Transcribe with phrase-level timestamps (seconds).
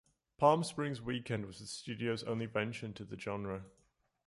[0.39, 3.65] "Palm Springs Weekend" was the studio's only venture into the genre.